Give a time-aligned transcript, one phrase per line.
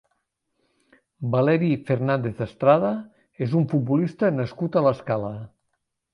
[1.35, 2.91] Valery Fernández Estrada
[3.49, 5.33] és un futbolista nascut a l'Escala.